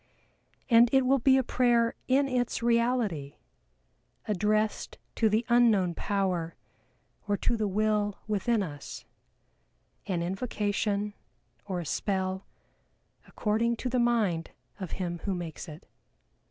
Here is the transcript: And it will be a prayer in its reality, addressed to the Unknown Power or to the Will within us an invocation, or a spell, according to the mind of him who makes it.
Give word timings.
And 0.67 0.89
it 0.91 1.05
will 1.05 1.19
be 1.19 1.37
a 1.37 1.43
prayer 1.43 1.93
in 2.07 2.27
its 2.27 2.63
reality, 2.63 3.35
addressed 4.27 4.97
to 5.13 5.29
the 5.29 5.45
Unknown 5.47 5.93
Power 5.93 6.55
or 7.27 7.37
to 7.37 7.55
the 7.55 7.67
Will 7.67 8.17
within 8.27 8.63
us 8.63 9.05
an 10.07 10.23
invocation, 10.23 11.13
or 11.67 11.79
a 11.79 11.85
spell, 11.85 12.47
according 13.27 13.75
to 13.75 13.89
the 13.89 13.99
mind 13.99 14.49
of 14.79 14.93
him 14.93 15.19
who 15.25 15.35
makes 15.35 15.67
it. 15.67 15.85